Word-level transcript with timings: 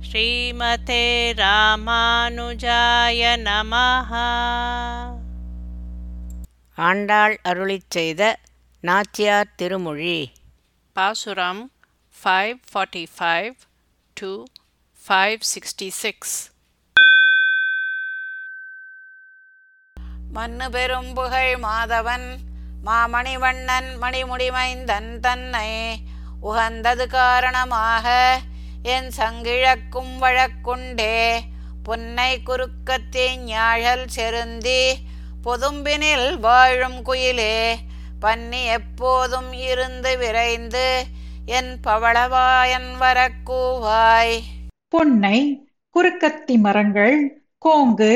ஸ்ரீமதே 0.00 1.04
ராமானுஜாய 1.32 3.20
நமஹ. 3.42 4.10
ஆண்டாள் 6.78 7.40
அருளிச் 7.48 7.90
செய்த 7.90 8.22
நாச்சியார் 8.82 9.54
திருமொழி. 9.56 10.18
பாசுரம் 10.96 11.62
five 12.14 12.56
forty 12.70 13.06
five 13.18 13.54
to 14.16 14.30
five 15.02 15.40
sixty 15.54 15.88
six 16.02 16.36
மண்ணு 20.32 20.70
பெரும் 20.70 21.14
புகழ் 21.14 21.56
மாதவன் 21.62 22.28
மாமணிவண்ணன் 22.84 23.90
மணிமுடிமைந்தன் 24.02 25.20
தன்னை 25.20 25.70
உகந்தது 26.40 27.06
காரணமாக 27.08 28.06
என் 28.82 29.10
சங்கிழக்கும் 29.18 30.18
வழக்குண்டே 30.18 31.42
பொன்னை 31.84 32.42
குறுக்கத்தே 32.46 33.36
ஞாழல் 33.44 34.06
செருந்தி 34.16 34.98
பொதும்பினில் 35.44 36.38
வாழும் 36.38 37.02
குயிலே 37.02 37.78
பன்னி 38.22 38.64
எப்போதும் 38.64 39.52
இருந்து 39.52 40.18
விரைந்து 40.18 41.06
என் 41.46 41.80
பவளவாயன் 41.80 42.96
வரக்கூவாய். 43.00 44.40
பொன்னை 44.88 45.66
குறுக்கத்தி 45.94 46.58
மரங்கள் 46.58 47.32
கோங்கு 47.58 48.12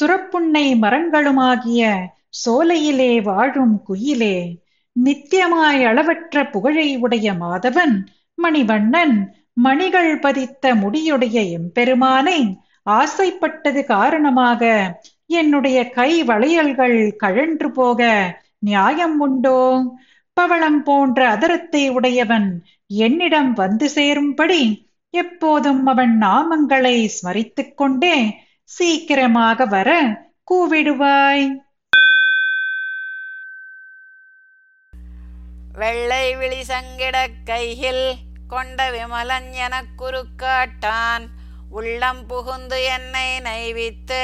சுரப்புன்னை 0.00 0.76
மரங்களுமாகிய 0.82 2.06
சோலையிலே 2.30 3.20
வாழும் 3.20 3.82
குயிலே 3.88 4.58
நித்தியமாய் 4.92 5.84
அளவற்ற 5.84 6.50
புகழை 6.50 6.96
உடைய 6.96 7.32
மாதவன் 7.32 8.06
மணிவண்ணன் 8.42 9.16
மணிகள் 9.58 10.18
பதித்த 10.18 10.74
முடியுடைய 10.74 11.36
எம்பெருமானை 11.50 12.38
ஆசைப்பட்டது 12.82 13.84
காரணமாக 13.84 14.62
என்னுடைய 15.26 15.78
கை 15.90 16.10
வளையல்கள் 16.24 16.98
கழன்று 17.16 17.70
போக 17.70 18.00
நியாயம் 18.58 19.16
உண்டோ? 19.20 19.60
பவளம் 20.36 20.82
போன்ற 20.82 21.18
அதரத்தை 21.36 21.82
உடையவன் 21.88 22.48
என்னிடம் 22.86 23.52
வந்து 23.52 23.88
சேரும்படி 23.88 24.62
எப்போதும் 25.14 25.86
அவன் 25.86 26.14
நாமங்களை 26.20 26.96
ஸ்மரித்துக் 27.16 27.74
கொண்டே 27.74 28.16
சீக்கிரமாக 28.64 29.66
வர 29.66 29.90
கூவிடுவாய். 30.50 31.46
வெள்ளை 35.78 36.24
விழி 36.36 36.62
சங்கிட 36.68 37.16
கையில் 37.44 38.04
கொண்ட 38.48 38.90
விமலன் 38.90 39.48
எனக் 39.64 39.92
குறுக்காட்டான். 39.98 41.24
உள்ளம் 41.70 42.26
புகுந்து 42.26 42.78
என்னை 42.82 43.28
நைவித்து 43.38 44.22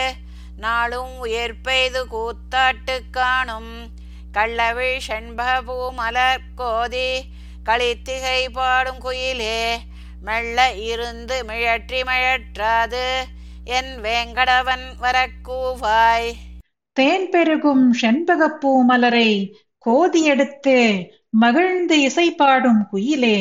நாளும் 0.56 1.19
உயிர் 1.19 1.61
பெய்து 1.61 2.03
கூத்தாட்டு 2.06 2.94
காணும். 3.11 3.72
கள்ளவி 4.33 4.92
செண்பபூ 5.08 5.77
மலர் 5.92 6.41
கோதி 6.56 7.11
களித்திகை 7.64 8.48
பாடும் 8.53 9.00
குயிலே 9.05 9.77
மெல்ல 10.20 10.72
இருந்து 10.72 11.36
மிழற்றி 11.48 12.00
மிழற்றாது 12.11 13.06
என் 13.64 13.92
வேங்கடவன் 14.03 14.86
வரக்கூவாய். 15.00 16.31
தேன் 16.92 17.31
பெருகும் 17.31 17.84
செண்பகப்பூ 18.03 18.72
மலரை 18.83 19.31
கோதி 19.78 20.25
எடுத்து 20.25 20.77
மகிழ்ந்து 21.31 22.00
இசை 22.00 22.27
பாடும் 22.34 22.83
குயிலே 22.92 23.38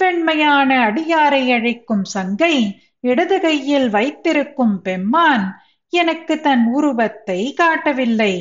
வெண்மையான 0.00 0.70
அடியாரை 0.86 1.42
அழைக்கும் 1.52 2.04
சங்கை 2.04 2.54
இடது 3.00 3.40
கையில் 3.40 3.88
வைத்திருக்கும் 3.90 4.76
பெம்மான் 4.84 5.44
எனக்கு 5.92 6.40
தன் 6.40 6.64
உருவத்தை 6.66 7.40
காட்டவில்லை. 7.52 8.34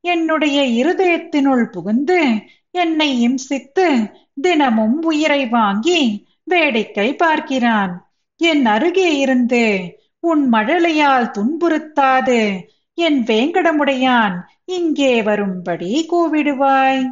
என்னுடைய 0.00 0.58
இருதயத்தினுள் 0.80 1.64
புகுந்து 1.64 2.20
என்னை 2.70 3.10
இம்சித்து 3.28 3.86
தினமும் 4.40 5.02
உயிரை 5.02 5.42
வாங்கி 5.46 6.00
வேடிக்கை 6.44 7.08
பார்க்கிறான். 7.14 7.92
என் 8.36 8.66
அருகே 8.66 9.18
இருந்து 9.18 9.64
உன் 10.20 10.52
மழலையால் 10.52 11.32
துன்புறுத்தாது. 11.36 12.40
என் 12.94 13.20
வேங்கடமுடையான் 13.24 14.36
இங்கே 14.64 15.22
வரும்படி 15.22 15.92
கூவிடுவாய். 16.10 17.02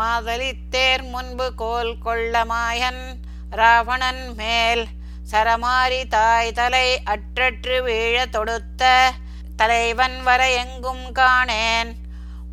மாதலித்தேர் 0.00 1.04
முன்பு 1.10 1.46
கோல் 1.54 1.92
கொள்ளமாயன் 2.04 3.02
ராவணன் 3.50 4.24
மேல். 4.34 4.84
சரமாரி 5.32 6.00
தாய் 6.08 6.52
தலை 6.52 6.88
அற்றற்று 7.04 7.76
வீழ 7.82 8.16
தொடுத்த 8.30 8.84
தலைவன் 9.56 10.18
வர 10.22 10.42
எங்கும் 10.62 11.04
காணேன். 11.14 11.90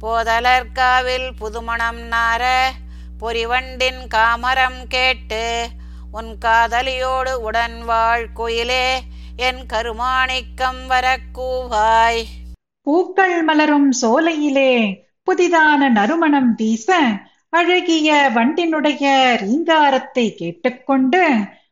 போதலர்காவில் 0.01 1.29
புதுமணம் 1.39 2.01
நார 2.11 2.43
பொறிவண்டின் 3.21 4.01
காமரம் 4.15 4.81
கேட்டு 4.87 5.45
உன் 6.11 6.31
காதலியோடு 6.45 7.33
உடன் 7.47 7.79
வாழ் 7.83 8.25
குயிலே 8.35 8.85
என் 9.37 9.61
கருமாணிக்கம் 9.73 10.81
வரக்கூவாய் 10.87 12.21
பூக்கள் 12.87 13.43
மலரும் 13.43 13.89
சோலையிலே 14.01 14.71
புதிதான 15.27 15.89
நறுமணம் 15.89 16.51
வீச 16.55 16.89
அழகிய 17.53 18.29
வண்டினுடைய 18.35 19.03
ரீங்காரத்தை 19.41 20.25
கேட்டுக்கொண்டு 20.35 21.21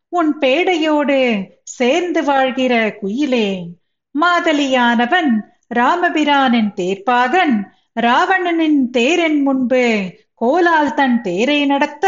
உன் 0.10 0.32
பேடையோடு 0.40 1.18
சேர்ந்து 1.64 2.24
வாழ்கிற 2.24 2.74
குயிலே 3.02 3.48
மாதலியானவன் 4.16 5.32
ராமபிரானின் 5.76 6.72
தேர்ப்பாகன் 6.76 7.56
ராவணனின் 8.00 8.90
தேரின் 8.90 9.42
முன்பு 9.42 9.86
கோலால் 10.36 10.94
தன் 10.94 11.22
தேரை 11.22 11.66
நடத்த 11.66 12.06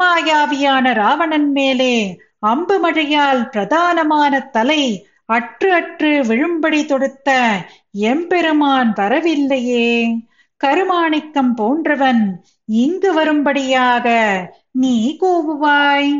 மாயாவியான 0.00 0.92
ராவணன் 0.92 1.52
மேலே 1.52 1.94
அம்பு 2.38 2.78
மழையால் 2.78 3.42
பிரதானமான 3.48 4.50
தலை 4.50 4.82
அற்று 5.26 5.72
அற்று 5.72 6.10
விழும்படி 6.22 6.86
தொடுத்த 6.86 7.30
எம்பெருமான் 7.90 8.92
வரவில்லையே. 8.92 9.88
கருமாணிக்கம் 10.64 11.54
போன்றவன் 11.56 12.44
இங்கு 12.64 13.12
வரும்படியாக 13.12 14.06
நீ 14.70 15.16
கூவுவாய். 15.20 16.14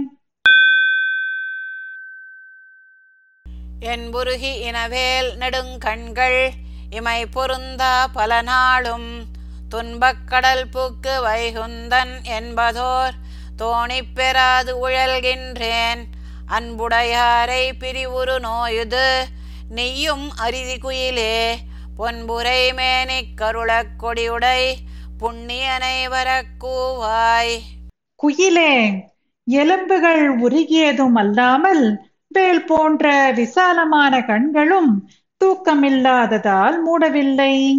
என் 3.81 4.11
புருகி 4.11 4.71
இனவேல் 4.71 5.31
நெடுங்கண்கள் 5.39 6.51
இமை 6.91 7.27
பொருந்தா 7.27 8.07
பல 8.07 8.43
நாளும் 8.43 9.25
துன்பக்கடல் 9.75 10.65
புக்கு 10.73 11.21
வைகுந்தன் 11.23 12.25
என்பதோர் 12.25 13.15
தோணிப் 13.59 14.15
பெறாது 14.15 14.89
உழல்கின்றேன். 14.89 16.05
அன்புடையாரை 16.49 17.73
பிரிவுரு 17.81 18.39
நோயுது 18.39 19.25
நீயும் 19.69 20.31
அரிதி 20.37 20.79
குயிலே 20.79 21.59
பொன்புரை 21.97 22.73
மேனிக் 22.73 23.29
கருளக் 23.37 23.95
கொடியுடை 23.99 24.77
புண்ணியனை 25.21 25.97
வரக்கூவாய் 26.11 27.59
குயிலே 28.17 29.05
எலும்புகள் 29.45 30.39
உருகியதும் 30.39 31.15
அல்லாமல் 31.15 32.01
வேல் 32.29 32.65
போன்ற 32.65 33.33
விசாலமான 33.34 34.23
கண்களும் 34.23 35.11
தூக்கமில்லாததால் 35.45 36.77
மூடவில்லை. 36.87 37.77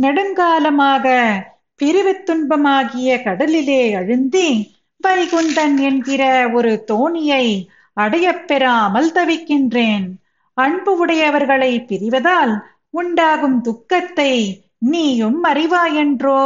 நெடுங்காலமாக 0.00 1.32
பிரிவு 1.76 2.22
துன்பமாகிய 2.26 3.22
கடலிலே 3.22 3.94
அழுந்தி 3.94 4.70
வைகுண்டன் 5.08 5.78
என்கிற 5.78 6.50
ஒரு 6.52 6.84
தோணியை 6.92 7.66
அடையப் 7.92 8.46
பெறாமல் 8.46 9.12
தவிக்கின்றேன். 9.12 10.06
அன்பு 10.54 11.06
உடையவர்களை 11.06 11.84
பிரிவதால் 11.84 12.64
உண்டாகும் 12.94 13.58
துக்கத்தை 13.60 14.32
நீயும் 14.78 15.44
அறிவாயென்றோ 15.44 16.42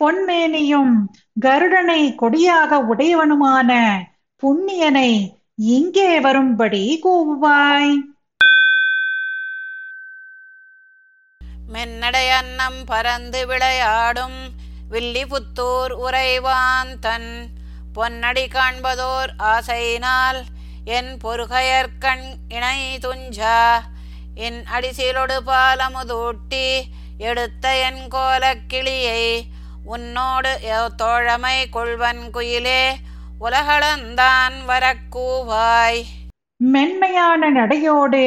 பொன்மேனியும் 0.00 0.94
கருடனை 1.40 2.02
கொடியாக 2.14 2.78
உடையவனுமான 2.92 3.70
புண்ணியனை 4.42 5.10
இங்கே 5.74 6.20
வரும்படி 6.20 6.84
கூவுவாய். 7.04 7.92
மென்னடை 11.72 12.26
அன்னம் 12.38 12.80
பறந்து 12.84 13.46
விளையாடும் 13.46 14.40
வில்லி 14.88 15.24
புத்தூர் 15.24 15.92
உறைவான் 16.06 16.92
தன் 17.00 17.30
பொன்னடி 17.94 18.46
காண்பதோர் 18.48 19.32
ஆசையினால் 19.38 20.40
என் 20.96 21.12
பொறுகையற்கண் 21.24 22.26
இணை 22.48 22.78
துஞ்சா. 22.98 23.58
என் 24.34 24.64
அடிசிலொடு 24.78 25.36
பாலமுதூட்டி 25.46 26.80
எடுத்த 27.18 27.76
என் 27.76 28.02
கோலக்கிளியை 28.14 29.40
உன்னோடு 29.84 30.60
தோழமை 30.96 31.68
கொள்வன் 31.68 32.30
குயிலே 32.32 32.90
உலகளந்தான் 33.40 34.56
வரக்கூவாய். 34.68 36.02
மென்மையான 36.56 37.50
நடையோடு 37.50 38.24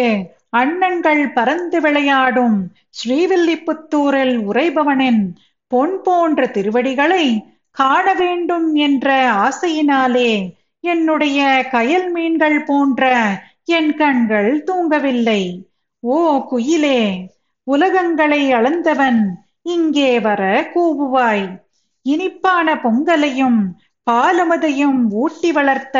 அண்ணங்கள் 0.49 1.29
பறந்து 1.29 1.81
விளையாடும் 1.81 2.73
ஸ்ரீவில்லிபுத்தூரில் 2.89 4.37
உறைபவனின் 4.37 5.35
பொன் 5.67 6.01
போன்ற 6.01 6.47
திருவடிகளை 6.47 7.45
காண 7.71 8.13
வேண்டும் 8.13 8.75
என்ற 8.75 9.31
ஆசையினாலே 9.31 10.51
என்னுடைய 10.79 11.67
கயல் 11.71 12.09
மீன்கள் 12.09 12.63
போன்ற 12.63 13.19
என் 13.65 13.95
கண்கள் 13.95 14.63
தூங்கவில்லை. 14.63 15.67
ஓ 16.13 16.17
குயிலே 16.49 17.27
உலகங்களை 17.67 18.51
அளந்தவன் 18.51 19.21
இங்கே 19.61 20.19
வர 20.19 20.71
கூவுவாய். 20.73 21.59
இனிப்பான 22.01 22.75
பொங்கலையும் 22.75 23.61
பாலமதையும் 24.07 24.99
ஊட்டி 25.09 25.51
வளர்த்த 25.51 25.97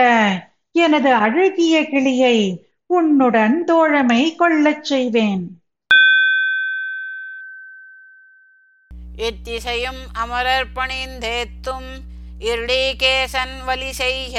எனது 0.71 1.13
அழகிய 1.13 1.89
கிளியை 1.89 2.37
உன்னுடன் 2.85 3.63
தோழமை 3.63 4.35
கொள்ளச் 4.35 4.83
செய்வேன். 4.83 5.43
எத்திசையும் 9.17 10.01
அமரர் 10.13 10.71
பணிந்தேத்தும் 10.75 11.89
இருளீகேசன் 12.39 13.63
வலி 13.65 13.91
செய்ய 13.91 14.37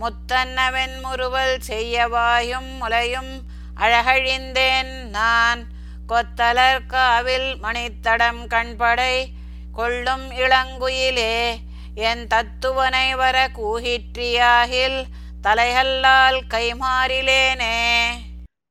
முத்தன்னவன் 0.00 1.00
முறுவல் 1.02 1.58
செய்யவாயும் 1.68 2.70
முலையும் 2.80 3.32
அழகழிந்தேன் 3.80 5.08
நான். 5.08 5.64
கொத்தலர் 6.08 6.78
காவில் 6.88 7.54
மணித்தடம் 7.62 8.46
கண்படை 8.46 9.28
கொள்ளும் 9.72 10.30
இளங்குயிலே. 10.30 11.54
என் 11.94 12.26
தத்துவனை 12.26 13.14
வர 13.14 13.50
கூகிற்றியாகில் 13.56 15.04
தலைகல்லால் 15.42 16.40
கைமாறிலேனே. 16.48 18.06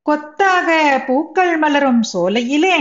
கொத்தாக 0.02 1.00
பூக்கள் 1.06 1.56
மலரும் 1.56 2.02
சோலையிலே 2.02 2.76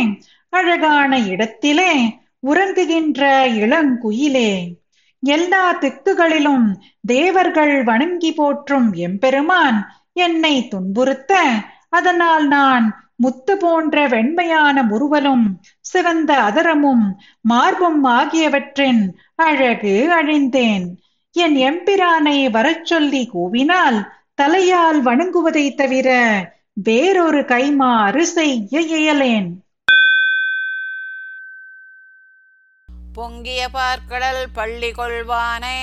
அழகான 0.49 1.19
இடத்திலே 1.19 2.19
உறங்குகின்ற 2.47 3.49
இளங்குயிலே. 3.51 4.77
எல்லா 5.21 5.79
திக்குகளிலும் 5.79 6.75
தேவர்கள் 7.01 7.83
வணங்கி 7.83 8.33
போற்றும் 8.33 8.93
எம்பெருமான் 8.93 9.95
என்னை 10.13 10.67
துன்புறுத்த 10.67 11.35
அதனால் 11.89 12.47
நான் 12.47 12.85
முத்து 13.15 13.57
போன்ற 13.57 14.07
வெண்மையான 14.07 14.83
முறுவலும் 14.83 15.61
சிவந்த 15.79 16.41
அதரமும் 16.41 17.05
மார்பும் 17.41 18.03
ஆகியவற்றின் 18.03 19.01
அழகு 19.35 19.95
அழிந்தேன். 20.21 20.85
என் 21.31 21.55
எம்பிரானை 21.55 22.49
வரச் 22.49 22.85
சொல்லி 22.85 23.29
கூவினால் 23.33 23.99
தலையால் 24.41 24.99
வணங்குவதை 25.03 25.75
தவிர 25.75 26.09
வேறொரு 26.73 27.41
கைமாறு 27.41 28.21
செய்ய 28.21 28.79
இயலேன். 28.79 29.49
பொங்கிய 33.13 33.67
பார்க்கடல் 33.73 34.43
பள்ளி 34.53 34.91
கொள்வானே 34.91 35.79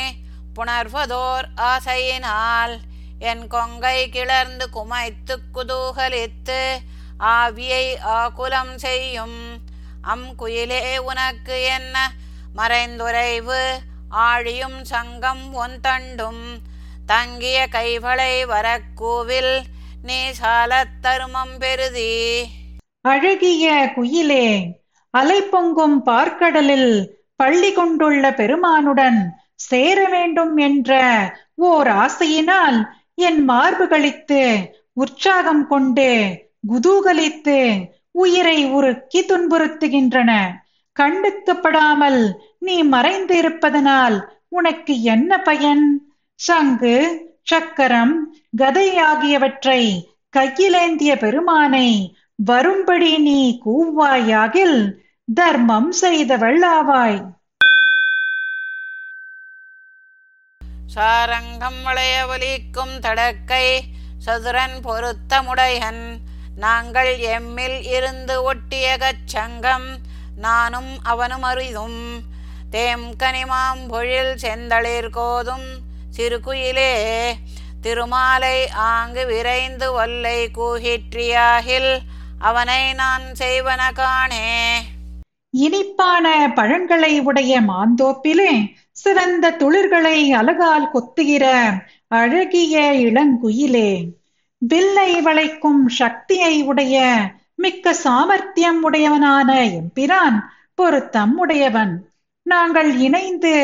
புணர்வதோர் 0.54 1.46
ஆசையினால் 1.56 2.76
என் 3.18 3.46
கொங்கை 3.46 4.08
கிளர்ந்து 4.08 4.68
குமைத்து 4.70 5.36
குதூகலித்து 5.54 6.76
ஆவியை 7.18 7.98
ஆகுலம் 7.98 8.78
செய்யும். 8.78 9.60
அம் 10.02 10.34
குயிலே 10.38 10.98
உனக்கு 10.98 11.62
என்ன 11.62 12.12
மறைந்துரைவு? 12.54 13.78
ஆழியும் 14.10 14.80
சங்கம் 14.82 15.52
ஒன் 15.52 15.80
தண்டும். 15.82 16.58
தங்கிய 17.06 17.68
கைவளை 17.70 18.46
வரக்கூவில் 18.46 19.62
நீ 20.02 20.28
சாலத் 20.42 20.96
தருமம் 21.00 21.58
பெருதி 21.58 22.46
அழகிய 23.00 23.92
குயிலே 23.96 24.74
அலை 25.10 25.42
பொங்கும் 25.42 26.06
பார்க்கடலில் 26.06 27.06
பள்ளி 27.36 27.72
கொண்டுள்ள 27.72 28.32
பெருமானுடன் 28.32 29.36
சேர 29.54 30.08
வேண்டும் 30.08 30.56
என்ற 30.56 31.00
ஓர் 31.54 31.86
ஆசையினால் 31.86 32.90
என் 33.18 33.40
மார்புகளித்து 33.48 34.40
உற்சாகம் 34.92 35.66
கொண்டு 35.66 36.08
குதூகலித்து 36.68 37.58
உயிரை 38.10 38.58
உருக்கி 38.66 39.20
துன்புறுத்துகின்றன 39.20 40.32
கண்டுக்கப்படாமல் 40.96 42.20
நீ 42.58 42.82
மறைந்து 42.82 43.36
இருப்பதனால் 43.36 44.16
உனக்கு 44.48 45.02
என்ன 45.02 45.38
பயன்? 45.42 45.84
சங்கு 46.40 46.96
சக்கரம் 47.42 48.14
கதை 48.56 48.88
ஆகியவற்றை 48.98 49.80
கையிலேந்திய 50.36 51.12
பெருமானை 51.18 51.88
வரும்படி 52.44 53.18
நீ 53.18 53.40
கூவாயாகில் 53.64 54.78
தர்மம் 55.34 55.92
செய்தவள் 56.00 56.62
ஆவாய். 56.76 57.18
சாரங்கம் 60.94 61.80
வளையவலிக்கும் 61.86 62.94
தடக்கை 63.04 63.66
சதுரன் 64.26 64.76
பொருத்தமுடையன். 64.86 66.04
நாங்கள் 66.56 67.10
எம்மில் 67.18 67.78
இருந்து 67.96 68.34
ஒட்டிய 68.42 68.86
கச்சங்கம் 69.00 69.88
நானும் 70.36 70.92
அவனும் 71.02 71.42
அரிதும். 71.42 72.00
தேம் 72.70 73.06
கனிமாம் 73.22 73.82
பொழில் 73.88 74.34
செந்தளிர் 74.42 75.10
கோதும் 75.18 75.68
சிறுகுயிலே 76.16 76.92
திருமாலை 77.80 78.56
ஆங்கு 78.68 79.26
விரைந்து 79.26 79.92
வல்லை 79.92 80.38
கூகிற்றியாகில் 80.58 81.92
அவனை 82.38 82.92
நான் 82.92 83.26
செய்வன 83.38 83.82
காணே. 84.00 84.48
இனிப்பான 85.50 86.52
பழங்களை 86.54 87.12
உடைய 87.20 87.60
மாந்தோப்பிலே 87.60 88.50
சிறந்த 88.96 89.50
துளிர்களை 89.50 90.30
அழகால் 90.30 90.90
கொத்துகிற 90.94 91.44
அழகிய 92.08 92.92
இளங்குயிலே 92.92 93.90
வில்லை 94.58 95.20
வளைக்கும் 95.20 95.88
சக்தியை 95.88 96.62
உடைய 96.62 97.16
மிக்க 97.54 97.94
சாமர்த்தியம் 97.94 98.82
உடையவனான 98.82 99.48
எம்பிரான் 99.70 100.38
பொருத்தம் 100.74 101.38
உடையவன். 101.38 101.94
நாங்கள் 102.42 102.98
இணைந்து 102.98 103.54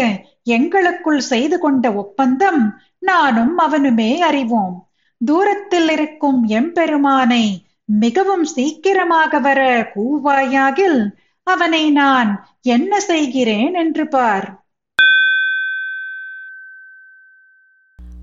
எங்களுக்குள் 0.44 1.18
செய்து 1.18 1.58
கொண்ட 1.58 1.92
ஒப்பந்தம் 1.92 2.62
நானும் 2.98 3.58
அவனுமே 3.58 4.18
அறிவோம். 4.18 4.88
தூரத்தில் 5.20 5.88
இருக்கும் 5.88 6.44
எம்பெருமானை 6.48 7.44
மிகவும் 7.84 8.44
சீக்கிரமாக 8.44 9.38
வர 9.38 9.60
கூவாயாகில் 9.94 11.00
அவனை 11.46 11.90
நான் 11.90 12.30
என்ன 12.62 13.00
செய்கிறேன் 13.00 13.74
என்று 13.74 14.08
பார். 14.08 14.61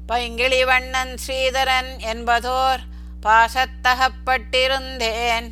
பைங்கிளி 0.10 0.66
வண்ணன் 0.66 1.18
ஸ்ரீதரன் 1.28 1.98
என்பதோர் 1.98 2.80
பாசத்தகப்பட்டிருந்தேன். 3.24 5.50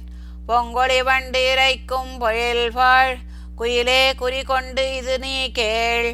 பொங்கொழி 0.47 1.03
வண்டிரைக்கும் 1.03 2.21
பொழில்வாழ் 2.21 3.17
குயிலே 3.57 4.15
குறி 4.15 4.43
கொண்டு 4.43 4.95
இது 4.95 5.19
நீ 5.19 5.51
கேள். 5.51 6.13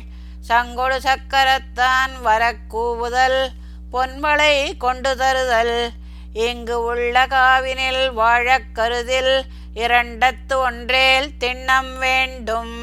சங்கொடு 0.49 0.97
சக்கரத்தான் 0.97 2.11
வரக்கூவுதல் 2.23 3.49
பொன்மலை 3.93 4.77
கொண்டு 4.77 5.15
தருதல். 5.15 5.89
இங்கு 6.33 6.83
உள்ள 6.83 7.25
காவினில் 7.25 8.13
வாழக் 8.13 8.73
கருதில் 8.73 9.45
இரண்டத்து 9.75 10.55
ஒன்றேல் 10.55 11.31
திண்ணம் 11.39 11.97
வேண்டும். 11.97 12.82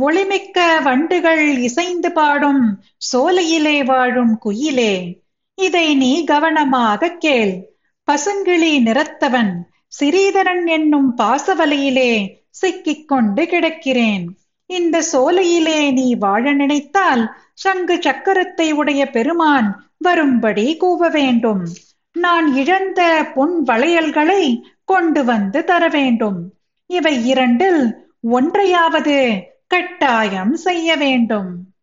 ஒளிமிக்க 0.00 0.82
வண்டுகள் 0.82 1.58
இசைந்து 1.58 2.12
பாடும் 2.12 2.80
சோலையிலே 2.96 3.84
வாழும் 3.84 4.38
குயிலே. 4.44 5.22
இதை 5.54 5.94
நீ 5.94 6.24
கவனமாக 6.24 7.08
கேள். 7.08 7.76
பசுங்கிளி 8.10 8.80
நிறத்தவன் 8.80 9.52
சிறீதரன் 10.00 10.66
என்னும் 10.66 11.16
பாசவலையிலே 11.18 12.28
சிக்கிக் 12.50 13.08
கொண்டு 13.08 13.42
கிடக்கிறேன். 13.42 14.24
இந்த 14.66 15.02
சோலையிலே 15.02 15.90
நீ 15.92 16.14
வாழ 16.14 16.52
நினைத்தால் 16.52 17.36
சங்கு 17.54 17.96
சக்கரத்தை 17.96 18.72
உடைய 18.72 19.10
பெருமான் 19.10 19.90
வரும்படி 19.98 20.76
கூவ 20.76 21.10
வேண்டும். 21.10 21.68
நான் 22.12 22.54
இழந்த 22.54 23.30
பொன் 23.34 23.62
வளையல்களை 23.62 24.62
கொண்டு 24.84 25.24
வந்து 25.24 25.64
தர 25.64 25.88
வேண்டும். 25.88 26.52
இவை 26.86 27.26
இரண்டில் 27.26 28.08
ஒன்றையாவது 28.20 29.18
கட்டாயம் 29.68 30.56
செய்ய 30.56 30.96
வேண்டும். 30.96 31.74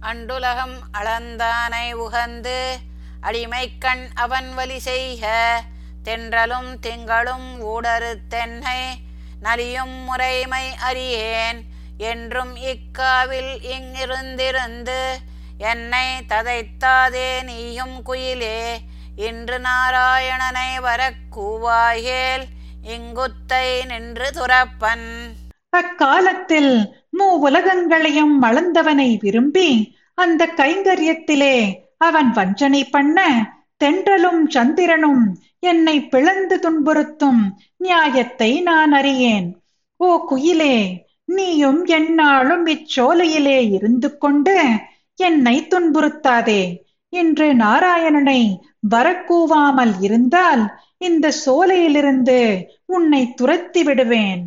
அண்டுலகம் 0.00 0.76
அளந்தானை 0.92 1.94
உகந்து 1.94 2.76
அடிமைக்கண் 3.22 4.08
அவன் 4.14 4.54
வலி 4.54 4.78
செய்க. 4.78 5.62
தென்றலும் 6.04 6.78
திங்களும் 6.80 7.58
ஊடறு 7.58 8.18
தென்னை 8.28 9.00
நலியும் 9.42 10.04
முறைமை 10.04 10.74
அறியேன். 10.74 11.64
என்றும் 11.98 12.56
இக்காவில் 12.56 13.62
இங்கிருந்திருந்து 13.62 15.18
என்னை 15.58 16.18
ததைத்தாதே 16.18 17.42
நீயும் 17.42 18.02
குயிலே. 18.02 18.78
இன்று 19.16 19.58
நாராயணனை 19.58 20.80
வரக் 20.80 21.38
கூவாயேல் 21.38 22.44
இங்குத்தை 22.94 23.66
நின்று 23.86 24.30
துறப்பன். 24.34 25.08
அக்காலத்தில் 25.70 26.72
மூ 27.18 27.26
உலகங்களையும் 27.46 28.42
அளந்தவனை 28.42 29.18
விரும்பி 29.20 29.96
அந்த 30.14 30.52
கைங்கரியத்திலே 30.56 31.56
அவன் 31.98 32.30
வஞ்சனை 32.30 32.84
பண்ண 32.84 33.26
தென்றலும் 33.84 34.42
சந்திரனும் 34.48 35.24
என்னை 35.60 35.96
பிளந்து 36.02 36.56
துன்புறுத்தும் 36.56 37.42
நியாயத்தை 37.76 38.60
நான் 38.60 38.92
அறியேன். 38.92 39.48
ஓ 39.96 40.24
குயிலே 40.30 41.06
நீயும் 41.24 41.84
என்னாலும் 41.84 42.66
இச்சோலையிலே 42.66 43.58
இருந்து 43.72 44.18
கொண்டு 44.18 44.56
என்னை 45.16 45.66
துன்புறுத்தாதே. 45.66 46.62
இன்று 47.12 47.54
நாராயணனை 47.54 48.40
வரக்கூவாமல் 48.88 49.94
இருந்தால் 50.00 50.62
இந்த 50.98 51.30
சோலையிலிருந்து 51.30 52.38
உன்னை 52.86 53.34
துரத்தி 53.34 53.82
விடுவேன். 53.82 54.42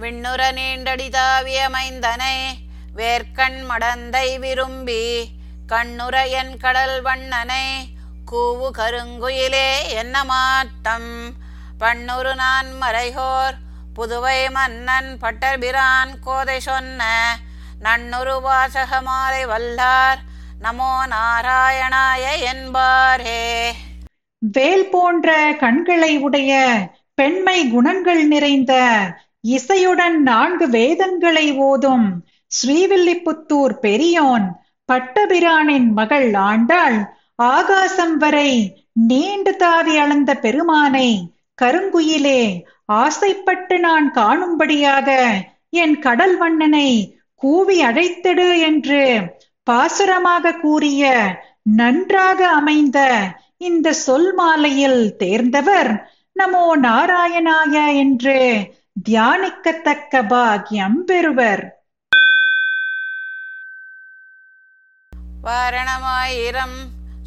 விண்ணுற 0.00 0.52
நீண்டடி 0.52 1.08
தாவிய 1.08 1.60
மைந்தனை 1.68 2.36
வேர்க்கண் 2.96 3.60
மடந்தை 3.70 4.38
விரும்பி 4.38 5.02
கண்ணுரையன் 5.66 6.56
கடல் 6.56 7.02
வண்ணனை 7.02 7.64
கூவு 8.32 8.70
கருங்குயிலே 8.78 9.88
என்ன 9.88 10.24
மாட்டம்? 10.24 11.10
பண்ணுரு 11.80 12.34
நான் 12.34 12.72
மறைகோர் 12.82 13.56
புதுவை 13.94 14.50
மன்னன் 14.50 15.18
பட்டர்பிரான் 15.18 16.20
கோதை 16.20 16.60
சொன்ன 16.60 17.02
நன்னுரு 17.82 18.36
வாசகமாலை 18.46 19.42
வல்லார். 19.46 20.20
நமோ 20.62 20.92
நாராயணாய 21.10 22.24
என்பாரே. 22.52 23.70
வேல் 24.38 24.88
போன்ற 24.90 25.56
கண்களை 25.58 26.18
உடைய 26.18 26.78
பெண்மை 27.14 27.70
குணங்கள் 27.70 28.26
நிறைந்த 28.26 28.96
இசையுடன் 29.48 30.16
நான்கு 30.16 30.68
வேதங்களை 30.68 31.52
ஓதும் 31.52 32.26
ஸ்ரீவில்லிபுத்தூர் 32.46 33.72
பெரியோன் 33.72 34.60
பட்டபிரானின் 34.92 35.90
மகள் 35.92 36.34
ஆண்டாள். 36.34 37.16
ஆகாசம் 37.34 38.16
வரை 38.16 38.82
நீண்டு 38.92 39.56
தாவி 39.56 39.98
அளந்த 39.98 40.34
பெருமானை 40.34 41.32
கருங்குயிலே 41.62 42.64
ஆசைப்பட்டு 42.86 43.78
நான் 43.78 44.12
காணும்படியாக 44.12 45.30
என் 45.70 45.98
கடல் 45.98 46.36
வண்ணனை 46.36 47.17
கூவி 47.40 47.82
அழைத்திடு 47.82 48.60
என்று 48.60 49.02
பாசுரமாக 49.66 50.52
கூறிய 50.60 51.04
நன்றாக 51.62 52.48
அமைந்த 52.50 52.98
இந்த 53.58 53.92
சொல் 53.92 54.34
மாலையில் 54.34 55.16
தேர்ந்தவர் 55.16 55.90
நமோ 56.36 56.76
நாராயணாய 56.82 57.74
என்று 57.96 58.36
தியானிக்கத்தக்க 59.08 60.26
பாக்கியம் 60.26 61.04
பெறுவர். 61.04 61.64
வாரணமாயிரம் 65.42 66.78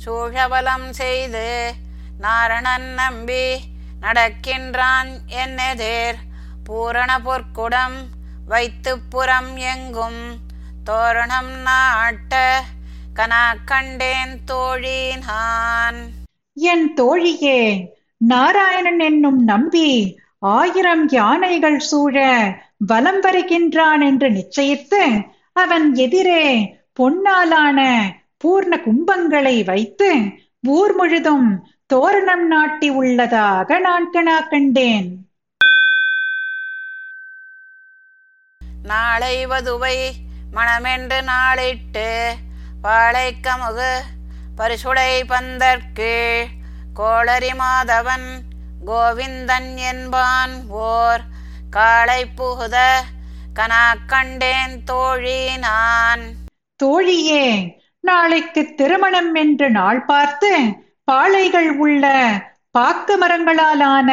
சூழவலம் 0.05 0.89
செய்து 0.89 1.47
நாரணன் 2.21 2.89
நம்பி 2.93 3.45
நடக்கின்றான் 3.99 5.11
என்னெதிர் 5.43 6.19
பூரண 6.63 7.19
பொற்குடம் 7.19 7.97
வைத்து 8.51 8.91
புறம் 9.09 9.51
எங்கும் 9.71 10.21
தோரணம் 10.85 11.51
நாட்ட 11.65 12.33
கனா 13.15 13.43
கண்டேன் 13.65 14.33
தோழி 14.45 15.01
நான் 15.27 15.99
என் 16.57 16.87
தோழியே 16.95 17.61
நாராயணன் 18.21 18.99
என்னும் 18.99 19.41
நம்பி 19.43 19.89
ஆயிரம் 20.51 21.05
யானைகள் 21.09 21.79
சூழ 21.89 22.25
வலம் 22.87 23.21
வருகின்றான் 23.21 24.03
என்று 24.09 24.29
நிச்சயித்து 24.29 25.03
அவன் 25.63 25.87
எதிரே 25.95 26.45
பொன்னாலான 26.99 27.79
பூர்ண 28.43 28.73
கும்பங்களை 28.85 29.57
வைத்து 29.65 30.11
ஊர் 30.77 30.95
முழுதும் 30.95 31.49
தோரணம் 31.93 32.45
நாட்டி 32.47 32.89
உள்ளதாக 32.99 33.79
நான் 33.79 34.07
கணா 34.13 34.37
கண்டேன். 34.49 35.09
நாளை 38.83 39.45
வதுவை 39.45 39.97
மணமென்று 40.53 41.21
நாளிட்டு 41.21 42.09
பாளைக்கமுகு 42.83 43.91
பரிசுடை 44.57 45.23
பந்தற்கு 45.27 46.13
கோளரி 46.93 47.53
மாதவன் 47.53 48.27
கோவிந்தன் 48.85 49.77
என்பான் 49.77 50.67
ஓர் 50.69 51.21
காளை 51.69 52.25
புகுத 52.37 52.77
கனா 53.53 53.93
கண்டேன் 54.07 54.83
தோழி 54.83 55.57
நான். 55.57 56.23
தோழியே 56.79 57.45
நாளைக்கு 58.03 58.75
திருமணம் 58.75 59.35
என்று 59.35 59.69
நாள் 59.69 60.05
பார்த்து 60.05 60.51
பாளைகள் 61.03 61.69
உள்ள 61.77 62.05
பாக்கு 62.71 63.17
மரங்களாலான 63.17 64.11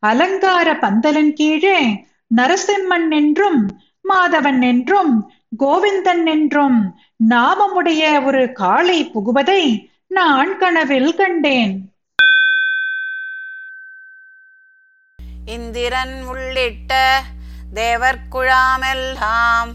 அலங்கார 0.00 0.74
பந்தலன் 0.74 1.32
கீழே 1.32 1.78
நரசிம்மன் 2.34 3.10
என்றும் 3.10 3.60
மாதவன் 4.08 4.62
என்றும் 4.62 5.32
கோவிந்தன் 5.58 6.26
என்றும் 6.26 6.78
நாமமுடைய 7.30 8.24
ஒரு 8.24 8.52
காளை 8.52 9.10
புகுவதை 9.14 9.90
நான் 10.06 10.58
கனவில் 10.58 11.14
கண்டேன். 11.14 11.74
இந்திரன் 15.44 16.22
உள்ளிட்ட 16.22 17.22
தேவர்குழாமெல்லாம் 17.74 19.70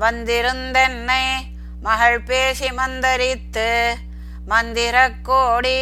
வந்திருந்தென்னை 0.00 1.24
மகள் 1.82 2.22
பேசி 2.22 2.68
மந்தரித்து 2.70 3.70
மந்திர 4.46 5.10
கோடி 5.22 5.80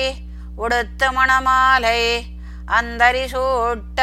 உடுத்து 0.57 1.09
மணமாலை 1.11 2.01
அந்தரி 2.67 3.25
சூட்ட 3.33 3.99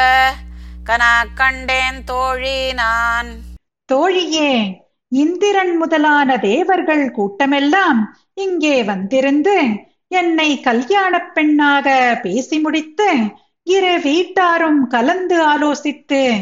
கனா 0.84 1.12
கண்டேன் 1.34 2.04
தோழி 2.04 2.72
நான். 2.72 3.45
தோழியே 3.92 4.82
இந்திரன் 5.08 5.76
முதலான 5.76 6.38
தேவர்கள் 6.38 7.10
கூட்டமெல்லாம் 7.10 8.00
இங்கே 8.34 8.84
வந்திருந்து 8.84 9.64
என்னை 10.08 10.60
கல்யாணப் 10.60 11.34
பெண்ணாக 11.34 12.18
பேசி 12.22 12.60
முடித்து 12.60 13.14
இரு 13.62 14.00
வீட்டாரும் 14.02 14.86
கலந்து 14.86 15.46
ஆலோசித்து 15.46 16.32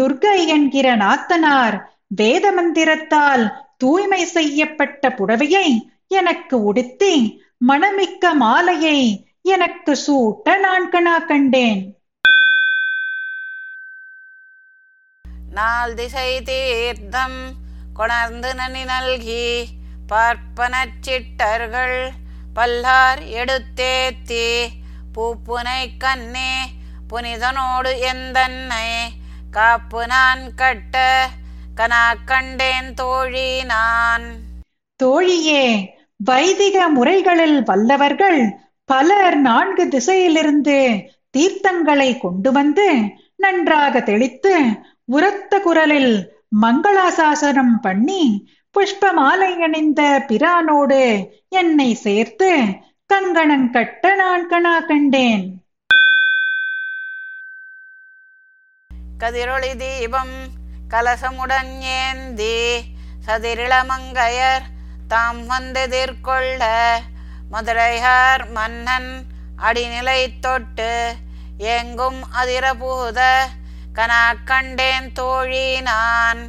துர்கை 0.00 0.46
என்கிற 0.46 0.96
நாத்தனார் 0.96 1.80
வேத 2.06 2.52
மந்திரத்தால் 2.52 3.52
தூய்மை 3.76 4.24
செய்யப்பட்ட 4.24 5.08
புடவையை 5.08 5.78
எனக்கு 6.08 6.62
உடுத்தி 6.62 7.44
மணமிக்க 7.68 8.34
மாலையை 8.34 9.26
எனக்கு 9.42 9.92
சூட்ட 10.06 10.58
நான் 10.58 10.90
கண்டேன். 11.26 12.01
நாள் 15.52 15.94
திசை 15.94 16.40
தீர்த்தம் 16.40 17.38
கொணர்ந்து 17.94 18.54
நனி 18.54 18.84
நல்கி 18.84 19.46
பார்ப்பனச் 20.08 21.00
சிட்டர்கள் 21.00 21.98
பல்லார் 22.54 23.22
எடுத்தேத்தி 23.34 24.46
பூப்புனை 25.16 25.96
கண்ணே 25.98 26.52
புனிதனோடு 27.08 27.90
எந்தன்னை 28.02 28.88
காப்பு 29.50 30.06
நான் 30.06 30.54
கட்ட 30.54 30.96
கனா 31.74 32.14
கண்டேன் 32.24 32.94
தோழி 32.94 33.62
நான். 33.64 34.26
தோழியே 35.00 35.64
வைதிக 36.20 36.88
முறைகளில் 36.88 37.62
வல்லவர்கள் 37.62 38.40
பலர் 38.88 39.36
நான்கு 39.40 39.88
திசையிலிருந்து 39.88 40.78
தீர்த்தங்களை 41.34 42.18
கொண்டு 42.18 42.52
வந்து 42.52 42.86
நன்றாக 43.36 44.00
தெளித்து 44.00 44.54
உரத்த 45.08 45.60
குரலில் 45.60 46.14
மங்களாசாசனம் 46.62 47.76
பண்ணி 47.82 48.22
புஷ்ப 48.74 49.12
மாலை 49.12 49.62
அணிந்த 49.62 50.02
பிரானோடு 50.28 51.02
என்னை 51.48 51.94
சேர்த்து 51.94 52.50
கங்கணங்கட்ட 53.10 54.14
நான் 54.14 54.44
கணா 54.48 54.74
கண்டேன். 54.86 55.44
கதிரொளி 59.18 59.72
தீபம் 59.76 60.36
கலசமுடன் 60.88 61.74
ஏந்தி 61.96 62.56
சதிரிளமங்கையர் 63.26 64.66
தாம் 65.08 65.42
வந்தெதிர்கொள்ள 65.50 66.62
மதுரையார் 67.52 68.44
மன்னன் 68.52 69.12
அடிநிலை 69.62 70.20
தொட்டு 70.40 70.92
எங்கும் 71.58 72.20
அதிரபூத 72.40 73.20
கனா 73.94 74.34
கண்டேன் 74.44 75.12
தோழி 75.12 75.80
நான். 75.80 76.40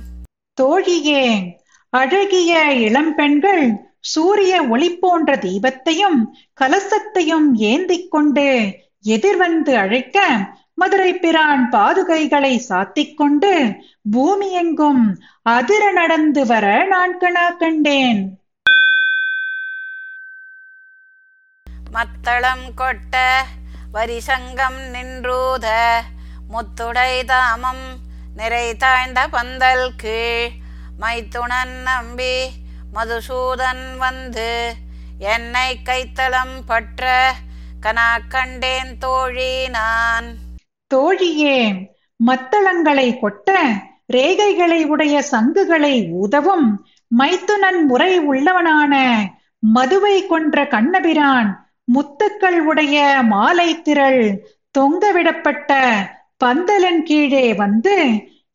தோழியே 0.62 1.26
அழகிய 1.90 2.72
இளம்பெண்கள் 2.74 3.64
சூரிய 4.00 4.64
ஒளி 4.64 4.90
போன்ற 4.96 5.36
தீபத்தையும் 5.36 6.20
கலசத்தையும் 6.62 7.48
ஏந்திக் 7.54 8.12
கொண்டு 8.12 8.48
எதிர்வந்து 9.02 9.78
அழைக்க 9.78 10.20
மதுரை 10.74 11.14
பிரான் 11.14 11.70
பாதுகைகளை 11.72 12.54
சாத்திக் 12.70 13.16
கொண்டு 13.16 13.52
பூமி 14.12 14.52
எங்கும் 14.52 15.04
அதிர 15.42 15.92
நடந்து 15.92 16.46
வர 16.46 16.86
நான் 16.86 17.20
கணா 17.20 17.58
கண்டேன். 17.58 18.22
மத்தளம் 21.92 22.66
கொட்ட 22.78 23.16
வரிசங்கம் 23.94 24.80
நின்றூத 24.94 25.68
முத்துடை 26.54 27.24
தாமம் 27.26 27.86
நிறை 28.36 28.74
தாழ்ந்த 28.78 29.28
பந்தல் 29.28 29.96
கீழ் 29.96 30.52
மைத்துணன் 31.00 31.82
நம்பி 31.82 32.36
மதுசூதன் 32.94 33.98
வந்து 33.98 34.52
என்னை 35.28 35.80
கைத்தளம் 35.86 36.66
பற்ற 36.66 37.34
கனா 37.82 38.18
கண்டேன் 38.30 38.98
தோழி 38.98 39.68
நான். 39.68 40.28
தோழியே 40.92 41.58
மத்தளங்களை 42.20 43.20
கொட்ட 43.20 43.50
ரேகைகளை 44.14 44.84
உடைய 44.86 45.22
சங்குகளை 45.32 46.10
ஊதவும் 46.14 46.68
மைத்துனன் 47.12 47.86
முறை 47.86 48.20
உள்ளவனான 48.20 48.94
மதுவை 49.64 50.28
கொன்ற 50.28 50.68
கண்ணபிரான் 50.68 51.50
முத்துக்கள் 51.94 52.60
உடைய 52.60 53.24
மாலை 53.24 53.82
திரள் 53.82 54.24
தொங்கவிடப்பட்ட 54.78 55.72
பந்தலன் 56.44 57.04
கீழே 57.04 57.54
வந்து 57.54 57.96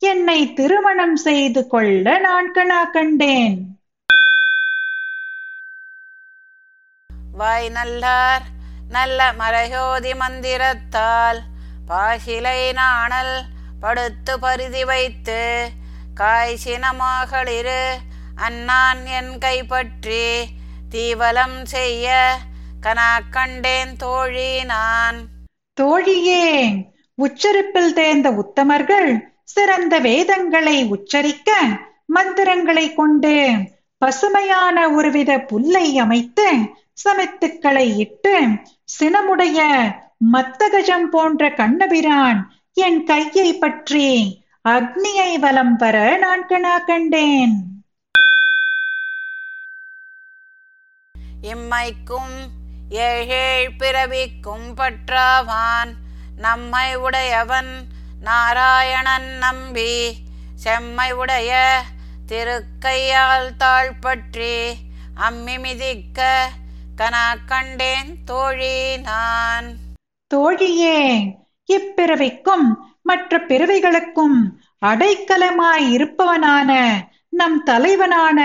என்னை 0.01 0.39
திருமணம் 0.53 1.15
செய்து 1.15 1.61
கொள்ள 1.67 2.17
நான் 2.19 2.49
கணா 2.51 2.81
கண்டேன். 2.91 3.55
வாய் 7.33 7.69
நல்லார் 7.69 8.45
நல்ல 8.89 9.33
மரயோதி 9.39 10.13
மந்திரத்தால் 10.15 11.39
பாசிலை 11.89 12.61
நாணல் 12.73 13.35
படுத்து 13.79 14.39
பரிதி 14.39 14.83
வைத்து 14.83 15.41
காய்ச்சினமாகளிரு 16.19 17.81
அண்ணான் 18.35 19.05
என் 19.05 19.33
கைப்பற்றி 19.37 20.25
தீவலம் 20.89 21.59
செய்ய 21.63 22.37
கனா 22.81 23.11
கண்டேன் 23.29 23.95
தோழி 23.95 24.63
நான். 24.63 25.19
தோழியே 25.77 26.45
உச்சரிப்பில் 27.19 27.93
தேர்ந்த 27.93 28.29
உத்தமர்கள் 28.31 29.09
சிறந்த 29.43 29.99
வேதங்களை 29.99 30.77
உச்சரிக்க 30.85 31.49
மந்திரங்களை 32.05 32.85
கொண்டு 32.93 33.33
பசுமையான 34.01 34.77
ஒருவித 34.89 35.31
புல்லை 35.39 35.97
அமைத்து 35.97 36.47
சமைத்துக்களை 37.03 37.87
இட்டு 37.97 38.35
சினமுடைய 38.99 39.59
மத்தகஜம் 40.33 41.07
போன்ற 41.11 41.49
கண்ணபிரான் 41.53 42.39
என் 42.73 43.03
கையை 43.03 43.49
பற்றி 43.53 44.09
அக்னியை 44.69 45.31
வலம் 45.39 45.75
வர 45.75 45.97
நான் 46.17 46.45
கணா 46.45 46.75
கண்டேன். 46.85 47.55
இம்மைக்கும் 51.53 52.35
ஏழேழ் 52.89 53.71
பிறவிக்கும் 53.77 54.67
பற்றாவான். 54.77 55.91
நம்மை 56.39 56.95
உடையவன் 56.97 57.71
நாராயணன் 58.21 59.37
நம்பி 59.37 59.93
செம்மை 60.55 61.11
உடைய 61.13 61.51
திருக்கையால் 62.25 63.55
தாழ்பற்றி 63.57 64.55
அம்மி 65.21 65.57
மிதிக்க 65.59 66.19
கனா 66.97 67.35
கண்டேன் 67.45 68.23
தோழி 68.25 68.77
நான். 69.01 69.67
தோழியே 70.31 70.99
இப்பிறவிக்கும் 71.69 72.67
மற்ற 73.01 73.37
பிறவிகளுக்கும் 73.47 74.39
அடைக்கலமாய் 74.85 75.87
இருப்பவனான 75.91 76.71
நம் 77.29 77.63
தலைவனான 77.63 78.39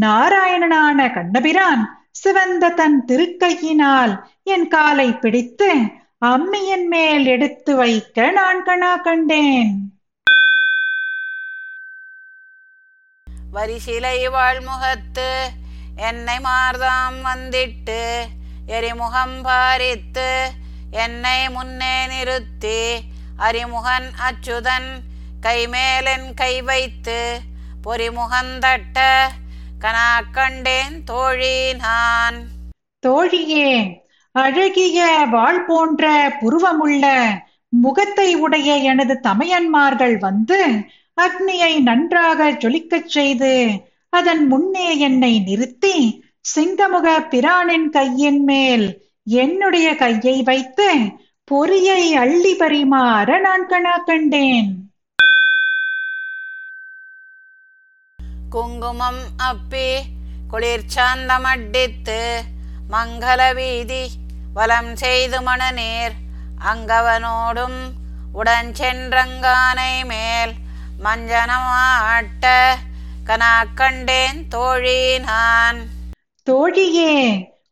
நாராயணனான 0.00 1.12
கண்ணபிரான் 1.12 1.82
சிவந்த 2.12 2.70
தன் 2.70 3.04
திருக்கையினால் 3.04 4.12
என் 4.44 4.68
காலை 4.68 5.12
பிடித்து 5.14 5.70
அம்மியின் 6.24 6.86
மேல் 6.86 7.26
எடுத்து 7.26 7.76
வைக்க 7.76 8.30
நான் 8.30 8.64
கணா 8.64 9.00
கண்டேன். 9.00 9.92
வரிசிலை 13.52 14.28
வாழ்முகத்து 14.28 15.44
என்னை 15.96 16.38
மார்தாம் 16.38 17.18
வந்திட்டு 17.24 18.22
எரிமுகம் 18.66 19.42
பாரித்து 19.42 20.48
என்னை 20.90 21.48
முன்னே 21.48 22.06
நிறுத்தி 22.06 23.04
அரிமுகன் 23.38 24.08
அச்சுதன் 24.28 25.02
கைமேலென் 25.40 26.34
கை 26.34 26.62
வைத்து 26.62 27.40
பொறிமுகந்தட்ட 27.84 29.28
கனா 29.80 30.32
கண்டேன் 30.32 31.04
தோழி 31.04 31.74
நான். 31.74 32.48
தோழியே 33.00 34.01
அழகிய 34.34 35.26
வாள் 35.30 35.64
போன்ற 35.64 36.04
புருவமுள்ள 36.40 37.06
முகத்தை 37.68 38.34
உடைய 38.34 38.76
எனது 38.76 39.20
தமையன்மார்கள் 39.22 40.18
வந்து 40.18 40.60
அக்னியை 41.16 41.80
நன்றாக 41.82 42.50
ஜொலிக்கச் 42.50 43.08
செய்து 43.08 43.52
அதன் 44.12 44.46
முன்னே 44.46 44.98
என்னை 44.98 45.40
நிறுத்தி 45.40 45.96
சிங்கமுக 46.54 47.08
பிரானின் 47.30 47.88
கையின் 47.88 48.44
மேல் 48.44 48.86
என்னுடைய 49.24 49.96
கையை 49.96 50.42
வைத்து 50.42 50.88
பொறியை 51.44 52.14
அள்ளி 52.14 52.52
பரிமாற 52.56 53.40
நான் 53.40 53.66
கணா 53.68 53.94
கண்டேன். 54.04 54.70
குங்குமம் 58.50 59.22
அப்பி 59.38 59.88
குளிர்ச்சாந்தமட்டித்து 60.50 62.20
மங்கள 62.90 63.54
வீதி 63.54 64.02
வலம் 64.52 64.96
செய்து 64.96 65.40
மணநீர் 65.40 66.14
அங்கவனோடும் 66.64 67.78
உடன் 68.32 68.72
சென்றங்கானை 68.72 70.04
மேல் 70.04 70.52
மஞ்சனமாட்ட 71.04 72.46
கனா 73.28 73.54
கண்டேன் 73.74 74.48
தோழி 74.48 75.00
நான். 75.20 75.78
தோழியே 76.46 77.14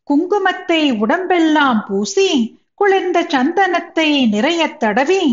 குங்குமத்தை 0.08 0.82
உடம்பெல்லாம் 0.98 1.84
பூசி 1.88 2.28
குளிர்ந்த 2.74 3.22
சந்தனத்தை 3.30 4.08
நிறைய 4.26 4.66
தடவி 4.76 5.24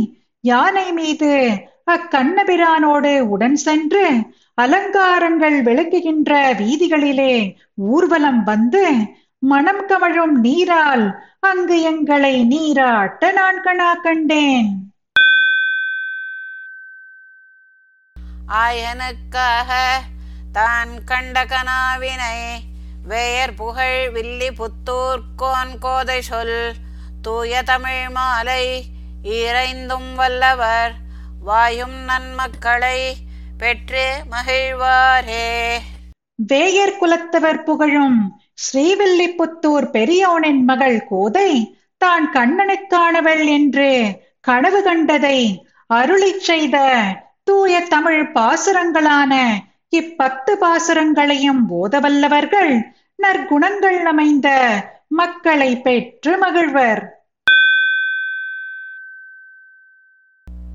யானை 0.44 0.92
மீது 0.92 1.32
அக்கண்ணபிரானோடு 1.92 3.20
உடன் 3.28 3.56
சென்று 3.58 4.06
அலங்காரங்கள் 4.58 5.62
விளங்குகின்ற 5.62 6.32
வீதிகளிலே 6.54 7.34
ஊர்வலம் 7.88 8.44
வந்து 8.44 8.84
மனம் 9.42 9.86
கமழும் 9.88 10.36
நீரால் 10.36 11.22
அங்கு 11.40 11.82
எங்களை 11.82 12.44
நீராட்ட 12.44 13.32
நான் 13.32 13.60
கணா 13.64 14.02
கண்டேன். 14.02 14.70
ஆயனுக்காக 18.48 19.70
தான் 20.52 21.04
கண்ட 21.06 21.46
கனாவினை 21.46 22.38
வேயர் 23.08 23.54
புகழ் 23.54 24.10
வில்லி 24.12 24.50
புத்தூர் 24.50 25.22
கோன் 25.36 25.80
கோதை 25.80 26.22
சொல் 26.22 26.74
தூய 27.22 27.64
தமிழ் 27.64 28.10
மாலை 28.10 28.86
ஈரைந்தும் 29.24 30.14
வல்லவர் 30.16 30.94
வாயும் 31.42 31.98
நன்மக்களை 32.08 33.14
பெற்று 33.58 34.08
மகிழ்வாரே. 34.32 35.48
வேயர் 36.36 36.98
குலத்தவர் 37.00 37.64
புகழும் 37.64 38.37
ஸ்ரீவில்லிபுத்தூர் 38.58 39.88
பெரியோனின் 39.92 40.64
மகள் 40.64 41.04
கோதை 41.04 41.76
தான் 41.98 42.32
கண்ணனுக்கானவள் 42.34 43.46
என்று 43.48 44.20
கனவு 44.40 44.84
கண்டதை 44.84 45.68
அருளிச் 45.94 46.40
செய்த 46.40 46.78
தூய 47.44 47.82
தமிழ் 47.82 48.32
பாசுரங்களான 48.32 49.34
இப்பத்து 49.92 50.52
பாசுரங்களையும் 50.60 51.62
போதவல்லவர்கள் 51.70 52.74
நற்குணங்கள் 53.16 54.04
அமைந்த 54.04 54.48
மக்களை 55.08 55.82
பெற்று 55.82 56.38
மகிழ்வர். 56.38 57.16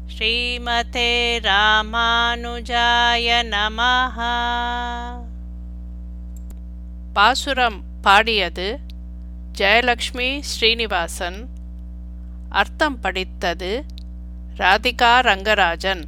ஸ்ரீமதே 0.08 1.40
ராமானுஜாய 1.44 3.28
நமஹா. 3.42 4.34
பாசுரம் 7.12 7.82
பாடியது 8.02 8.78
ஜெயலக்ஷ்மி 9.58 10.40
ஸ்ரீனிவாசன். 10.40 11.48
அர்த்தம் 12.48 13.00
படித்தது 13.00 13.84
ராதிகா 14.56 15.12
ரங்கராஜன். 15.28 16.02